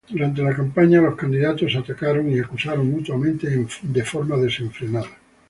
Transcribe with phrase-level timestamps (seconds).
[0.09, 3.69] Durante la campaña, los candidatos se atacaron y acusaron mutuamente en
[4.03, 5.05] forma desenfrenada.